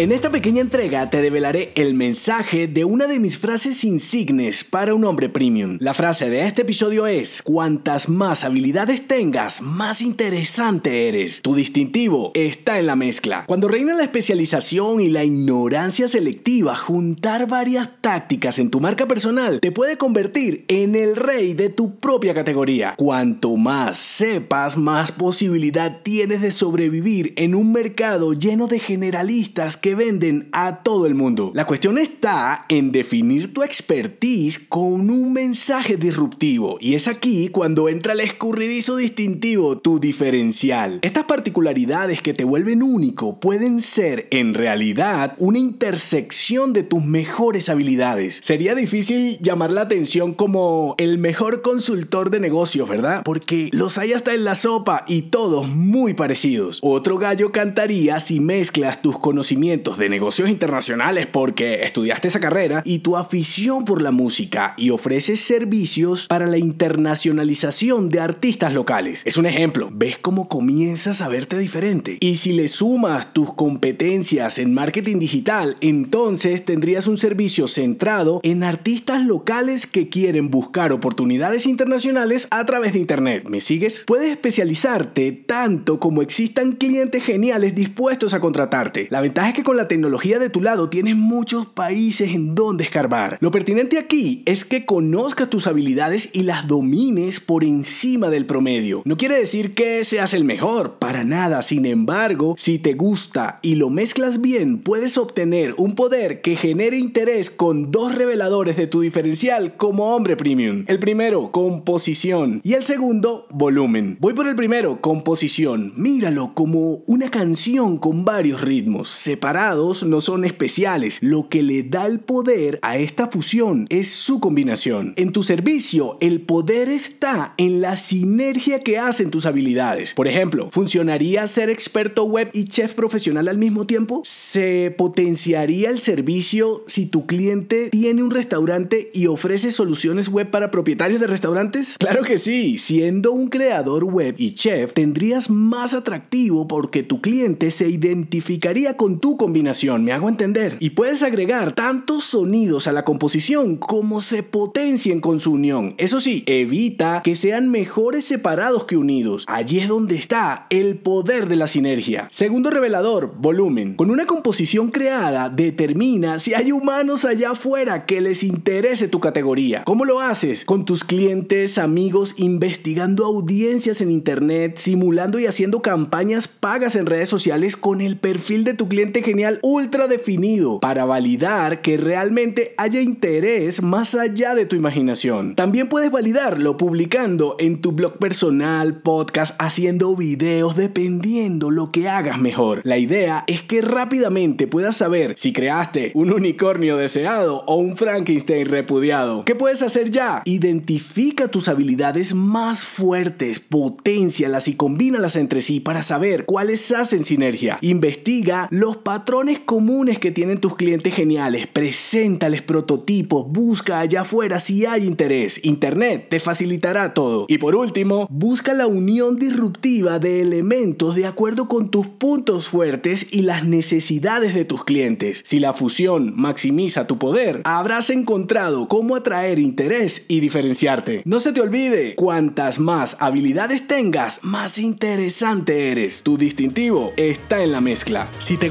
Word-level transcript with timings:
En 0.00 0.12
esta 0.12 0.30
pequeña 0.30 0.62
entrega 0.62 1.10
te 1.10 1.20
develaré 1.20 1.72
el 1.74 1.92
mensaje 1.92 2.66
de 2.66 2.86
una 2.86 3.06
de 3.06 3.18
mis 3.18 3.36
frases 3.36 3.84
insignes 3.84 4.64
para 4.64 4.94
un 4.94 5.04
hombre 5.04 5.28
premium. 5.28 5.76
La 5.78 5.92
frase 5.92 6.30
de 6.30 6.46
este 6.46 6.62
episodio 6.62 7.06
es, 7.06 7.42
cuantas 7.42 8.08
más 8.08 8.42
habilidades 8.42 9.06
tengas, 9.06 9.60
más 9.60 10.00
interesante 10.00 11.06
eres. 11.06 11.42
Tu 11.42 11.54
distintivo 11.54 12.30
está 12.32 12.78
en 12.78 12.86
la 12.86 12.96
mezcla. 12.96 13.44
Cuando 13.46 13.68
reina 13.68 13.94
la 13.94 14.04
especialización 14.04 15.02
y 15.02 15.10
la 15.10 15.22
ignorancia 15.22 16.08
selectiva, 16.08 16.76
juntar 16.76 17.46
varias 17.46 17.90
tácticas 18.00 18.58
en 18.58 18.70
tu 18.70 18.80
marca 18.80 19.06
personal 19.06 19.60
te 19.60 19.70
puede 19.70 19.98
convertir 19.98 20.64
en 20.68 20.94
el 20.94 21.14
rey 21.14 21.52
de 21.52 21.68
tu 21.68 21.96
propia 21.96 22.32
categoría. 22.32 22.94
Cuanto 22.96 23.54
más 23.58 23.98
sepas, 23.98 24.78
más 24.78 25.12
posibilidad 25.12 26.00
tienes 26.02 26.40
de 26.40 26.52
sobrevivir 26.52 27.34
en 27.36 27.54
un 27.54 27.70
mercado 27.70 28.32
lleno 28.32 28.66
de 28.66 28.78
generalistas 28.78 29.76
que 29.76 29.89
venden 29.94 30.48
a 30.52 30.82
todo 30.82 31.06
el 31.06 31.14
mundo. 31.14 31.52
La 31.54 31.66
cuestión 31.66 31.98
está 31.98 32.66
en 32.68 32.92
definir 32.92 33.52
tu 33.52 33.62
expertise 33.62 34.58
con 34.58 35.10
un 35.10 35.32
mensaje 35.32 35.96
disruptivo 35.96 36.78
y 36.80 36.94
es 36.94 37.08
aquí 37.08 37.48
cuando 37.48 37.88
entra 37.88 38.12
el 38.12 38.20
escurridizo 38.20 38.96
distintivo, 38.96 39.78
tu 39.78 39.98
diferencial. 40.00 40.98
Estas 41.02 41.24
particularidades 41.24 42.22
que 42.22 42.34
te 42.34 42.44
vuelven 42.44 42.82
único 42.82 43.40
pueden 43.40 43.82
ser 43.82 44.28
en 44.30 44.54
realidad 44.54 45.34
una 45.38 45.58
intersección 45.58 46.72
de 46.72 46.82
tus 46.82 47.04
mejores 47.04 47.68
habilidades. 47.68 48.40
Sería 48.42 48.74
difícil 48.74 49.38
llamar 49.40 49.70
la 49.70 49.82
atención 49.82 50.34
como 50.34 50.94
el 50.98 51.18
mejor 51.18 51.62
consultor 51.62 52.30
de 52.30 52.40
negocios, 52.40 52.88
¿verdad? 52.88 53.22
Porque 53.24 53.68
los 53.72 53.98
hay 53.98 54.12
hasta 54.12 54.34
en 54.34 54.44
la 54.44 54.54
sopa 54.54 55.04
y 55.06 55.22
todos 55.22 55.68
muy 55.68 56.14
parecidos. 56.14 56.78
Otro 56.82 57.18
gallo 57.18 57.52
cantaría 57.52 58.20
si 58.20 58.40
mezclas 58.40 59.02
tus 59.02 59.18
conocimientos 59.18 59.79
de 59.80 60.08
negocios 60.10 60.50
internacionales 60.50 61.26
porque 61.26 61.82
estudiaste 61.82 62.28
esa 62.28 62.38
carrera 62.38 62.82
y 62.84 62.98
tu 62.98 63.16
afición 63.16 63.84
por 63.84 64.02
la 64.02 64.10
música 64.10 64.74
y 64.76 64.90
ofreces 64.90 65.40
servicios 65.40 66.26
para 66.26 66.46
la 66.46 66.58
internacionalización 66.58 68.10
de 68.10 68.20
artistas 68.20 68.74
locales. 68.74 69.22
Es 69.24 69.38
un 69.38 69.46
ejemplo, 69.46 69.88
ves 69.90 70.18
cómo 70.18 70.48
comienzas 70.48 71.22
a 71.22 71.28
verte 71.28 71.58
diferente. 71.58 72.18
Y 72.20 72.36
si 72.36 72.52
le 72.52 72.68
sumas 72.68 73.32
tus 73.32 73.54
competencias 73.54 74.58
en 74.58 74.74
marketing 74.74 75.18
digital, 75.18 75.78
entonces 75.80 76.62
tendrías 76.64 77.06
un 77.06 77.16
servicio 77.16 77.66
centrado 77.66 78.40
en 78.42 78.62
artistas 78.62 79.24
locales 79.24 79.86
que 79.86 80.10
quieren 80.10 80.50
buscar 80.50 80.92
oportunidades 80.92 81.64
internacionales 81.64 82.46
a 82.50 82.64
través 82.66 82.92
de 82.92 82.98
Internet. 82.98 83.48
¿Me 83.48 83.60
sigues? 83.62 84.04
Puedes 84.06 84.28
especializarte 84.28 85.32
tanto 85.32 85.98
como 85.98 86.20
existan 86.20 86.72
clientes 86.72 87.24
geniales 87.24 87.74
dispuestos 87.74 88.34
a 88.34 88.40
contratarte. 88.40 89.08
La 89.10 89.20
ventaja 89.20 89.48
es 89.48 89.54
que 89.54 89.59
con 89.62 89.76
la 89.76 89.88
tecnología 89.88 90.38
de 90.38 90.50
tu 90.50 90.60
lado 90.60 90.88
tienes 90.88 91.16
muchos 91.16 91.66
países 91.66 92.34
en 92.34 92.54
donde 92.54 92.84
escarbar. 92.84 93.38
Lo 93.40 93.50
pertinente 93.50 93.98
aquí 93.98 94.42
es 94.46 94.64
que 94.64 94.86
conozcas 94.86 95.50
tus 95.50 95.66
habilidades 95.66 96.30
y 96.32 96.42
las 96.42 96.66
domines 96.66 97.40
por 97.40 97.64
encima 97.64 98.28
del 98.28 98.46
promedio. 98.46 99.02
No 99.04 99.16
quiere 99.16 99.38
decir 99.38 99.74
que 99.74 100.04
seas 100.04 100.34
el 100.34 100.44
mejor, 100.44 100.98
para 100.98 101.24
nada. 101.24 101.62
Sin 101.62 101.86
embargo, 101.86 102.54
si 102.58 102.78
te 102.78 102.94
gusta 102.94 103.60
y 103.62 103.76
lo 103.76 103.90
mezclas 103.90 104.40
bien, 104.40 104.78
puedes 104.78 105.18
obtener 105.18 105.74
un 105.76 105.94
poder 105.94 106.40
que 106.40 106.56
genere 106.56 106.98
interés 106.98 107.50
con 107.50 107.90
dos 107.90 108.14
reveladores 108.14 108.76
de 108.76 108.86
tu 108.86 109.00
diferencial 109.00 109.76
como 109.76 110.14
hombre 110.14 110.36
premium. 110.36 110.84
El 110.86 110.98
primero, 110.98 111.50
composición. 111.50 112.60
Y 112.64 112.74
el 112.74 112.84
segundo, 112.84 113.46
volumen. 113.50 114.16
Voy 114.20 114.34
por 114.34 114.48
el 114.48 114.56
primero, 114.56 115.00
composición. 115.00 115.92
Míralo 115.96 116.54
como 116.54 117.02
una 117.06 117.30
canción 117.30 117.98
con 117.98 118.24
varios 118.24 118.60
ritmos. 118.60 119.08
No 119.52 120.20
son 120.20 120.44
especiales. 120.44 121.18
Lo 121.20 121.48
que 121.48 121.62
le 121.62 121.82
da 121.82 122.06
el 122.06 122.20
poder 122.20 122.78
a 122.82 122.98
esta 122.98 123.26
fusión 123.26 123.86
es 123.88 124.08
su 124.08 124.38
combinación. 124.38 125.12
En 125.16 125.32
tu 125.32 125.42
servicio, 125.42 126.16
el 126.20 126.40
poder 126.40 126.88
está 126.88 127.54
en 127.56 127.80
la 127.80 127.96
sinergia 127.96 128.80
que 128.80 128.98
hacen 128.98 129.30
tus 129.30 129.46
habilidades. 129.46 130.14
Por 130.14 130.28
ejemplo, 130.28 130.68
¿funcionaría 130.70 131.46
ser 131.48 131.68
experto 131.68 132.24
web 132.24 132.48
y 132.52 132.66
chef 132.66 132.94
profesional 132.94 133.48
al 133.48 133.58
mismo 133.58 133.86
tiempo? 133.86 134.22
¿Se 134.24 134.94
potenciaría 134.96 135.90
el 135.90 135.98
servicio 135.98 136.84
si 136.86 137.06
tu 137.06 137.26
cliente 137.26 137.90
tiene 137.90 138.22
un 138.22 138.30
restaurante 138.30 139.10
y 139.12 139.26
ofrece 139.26 139.72
soluciones 139.72 140.28
web 140.28 140.48
para 140.50 140.70
propietarios 140.70 141.20
de 141.20 141.26
restaurantes? 141.26 141.96
Claro 141.98 142.22
que 142.22 142.38
sí, 142.38 142.78
siendo 142.78 143.32
un 143.32 143.48
creador 143.48 144.04
web 144.04 144.36
y 144.38 144.54
chef 144.54 144.92
tendrías 144.92 145.50
más 145.50 145.92
atractivo 145.92 146.68
porque 146.68 147.02
tu 147.02 147.20
cliente 147.20 147.72
se 147.72 147.88
identificaría 147.88 148.96
con 148.96 149.18
tu 149.18 149.39
combinación, 149.40 150.04
me 150.04 150.12
hago 150.12 150.28
entender. 150.28 150.76
Y 150.80 150.90
puedes 150.90 151.22
agregar 151.22 151.72
tantos 151.72 152.24
sonidos 152.24 152.86
a 152.86 152.92
la 152.92 153.06
composición 153.06 153.76
como 153.76 154.20
se 154.20 154.42
potencien 154.42 155.20
con 155.20 155.40
su 155.40 155.52
unión. 155.52 155.94
Eso 155.96 156.20
sí, 156.20 156.44
evita 156.44 157.22
que 157.24 157.34
sean 157.34 157.70
mejores 157.70 158.26
separados 158.26 158.84
que 158.84 158.98
unidos. 158.98 159.46
Allí 159.48 159.78
es 159.78 159.88
donde 159.88 160.16
está 160.16 160.66
el 160.68 160.98
poder 160.98 161.48
de 161.48 161.56
la 161.56 161.68
sinergia. 161.68 162.26
Segundo 162.28 162.68
revelador, 162.68 163.34
volumen. 163.38 163.94
Con 163.94 164.10
una 164.10 164.26
composición 164.26 164.90
creada, 164.90 165.48
determina 165.48 166.38
si 166.38 166.52
hay 166.52 166.70
humanos 166.70 167.24
allá 167.24 167.52
afuera 167.52 168.04
que 168.04 168.20
les 168.20 168.42
interese 168.42 169.08
tu 169.08 169.20
categoría. 169.20 169.84
¿Cómo 169.84 170.04
lo 170.04 170.20
haces? 170.20 170.66
Con 170.66 170.84
tus 170.84 171.02
clientes, 171.02 171.78
amigos, 171.78 172.34
investigando 172.36 173.24
audiencias 173.24 174.02
en 174.02 174.10
internet, 174.10 174.76
simulando 174.76 175.38
y 175.38 175.46
haciendo 175.46 175.80
campañas 175.80 176.46
pagas 176.46 176.94
en 176.94 177.06
redes 177.06 177.30
sociales 177.30 177.78
con 177.78 178.02
el 178.02 178.18
perfil 178.18 178.64
de 178.64 178.74
tu 178.74 178.86
cliente 178.86 179.29
ultra 179.62 180.08
definido 180.08 180.80
para 180.80 181.04
validar 181.04 181.82
que 181.82 181.96
realmente 181.96 182.74
haya 182.76 183.00
interés 183.00 183.82
más 183.82 184.14
allá 184.14 184.54
de 184.54 184.66
tu 184.66 184.76
imaginación. 184.76 185.54
También 185.54 185.88
puedes 185.88 186.10
validarlo 186.10 186.76
publicando 186.76 187.56
en 187.58 187.80
tu 187.80 187.92
blog 187.92 188.18
personal, 188.18 189.00
podcast, 189.00 189.54
haciendo 189.58 190.16
videos, 190.16 190.76
dependiendo 190.76 191.70
lo 191.70 191.90
que 191.90 192.08
hagas 192.08 192.40
mejor. 192.40 192.80
La 192.84 192.98
idea 192.98 193.44
es 193.46 193.62
que 193.62 193.82
rápidamente 193.82 194.66
puedas 194.66 194.96
saber 194.96 195.34
si 195.36 195.52
creaste 195.52 196.12
un 196.14 196.32
unicornio 196.32 196.96
deseado 196.96 197.64
o 197.66 197.76
un 197.76 197.96
Frankenstein 197.96 198.66
repudiado. 198.66 199.44
¿Qué 199.44 199.54
puedes 199.54 199.82
hacer 199.82 200.10
ya? 200.10 200.42
Identifica 200.44 201.48
tus 201.48 201.68
habilidades 201.68 202.34
más 202.34 202.84
fuertes, 202.84 203.60
potencialas 203.60 204.68
y 204.68 204.74
combínalas 204.74 205.36
entre 205.36 205.60
sí 205.60 205.80
para 205.80 206.02
saber 206.02 206.44
cuáles 206.44 206.90
hacen 206.92 207.24
sinergia. 207.24 207.78
Investiga 207.80 208.68
los 208.70 208.96
patrones 208.96 209.19
patrones 209.20 209.58
comunes 209.58 210.18
que 210.18 210.30
tienen 210.30 210.56
tus 210.56 210.76
clientes 210.76 211.12
geniales, 211.14 211.66
preséntales 211.66 212.62
prototipos, 212.62 213.44
busca 213.46 214.00
allá 214.00 214.22
afuera 214.22 214.58
si 214.60 214.86
hay 214.86 215.06
interés. 215.06 215.62
Internet 215.62 216.28
te 216.30 216.40
facilitará 216.40 217.12
todo. 217.12 217.44
Y 217.46 217.58
por 217.58 217.74
último, 217.74 218.26
busca 218.30 218.72
la 218.72 218.86
unión 218.86 219.36
disruptiva 219.36 220.18
de 220.18 220.40
elementos 220.40 221.16
de 221.16 221.26
acuerdo 221.26 221.68
con 221.68 221.90
tus 221.90 222.06
puntos 222.06 222.70
fuertes 222.70 223.26
y 223.30 223.42
las 223.42 223.66
necesidades 223.66 224.54
de 224.54 224.64
tus 224.64 224.84
clientes. 224.84 225.42
Si 225.44 225.58
la 225.58 225.74
fusión 225.74 226.32
maximiza 226.34 227.06
tu 227.06 227.18
poder, 227.18 227.60
habrás 227.64 228.08
encontrado 228.08 228.88
cómo 228.88 229.16
atraer 229.16 229.58
interés 229.58 230.24
y 230.28 230.40
diferenciarte. 230.40 231.20
No 231.26 231.40
se 231.40 231.52
te 231.52 231.60
olvide, 231.60 232.14
cuantas 232.14 232.78
más 232.78 233.18
habilidades 233.20 233.86
tengas, 233.86 234.40
más 234.42 234.78
interesante 234.78 235.92
eres. 235.92 236.22
Tu 236.22 236.38
distintivo 236.38 237.12
está 237.18 237.62
en 237.62 237.72
la 237.72 237.82
mezcla. 237.82 238.26
Si 238.38 238.56
te 238.56 238.70